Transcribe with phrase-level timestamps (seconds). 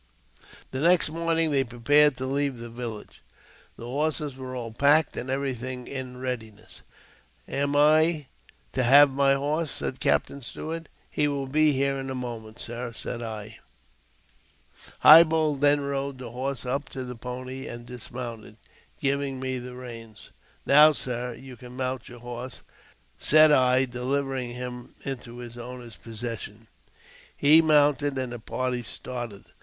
[0.71, 3.21] The next morning they prepared to leave the village.
[3.75, 6.81] The horses were all packed, and everything in readiness."
[7.47, 8.25] Am I
[8.73, 12.91] to have my horse?" said Captain Stuart." He will be here in a moment, sir,"
[12.95, 13.59] said I.
[15.01, 18.57] High Bull then rode the horse up to the party and dis mounted,
[18.99, 20.31] giving me the reins.
[20.65, 22.63] "Now, sir, you can mount your horse,"
[23.19, 26.65] said I, delivering him into his owner's possession.
[27.37, 29.45] He mounted, and the party started.